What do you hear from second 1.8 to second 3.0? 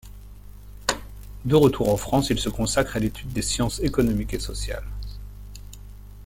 en France, il se consacre à